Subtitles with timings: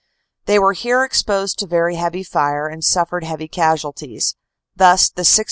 [0.45, 4.35] They were here exposed to very heavy fire, and suffered heavy casualties.
[4.75, 5.39] Thus the 6th.